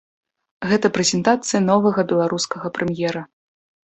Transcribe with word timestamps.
Гэта 0.69 0.87
прэзентацыя 0.95 1.61
новага 1.71 2.01
беларускага 2.13 2.67
прэм'ера. 2.79 3.21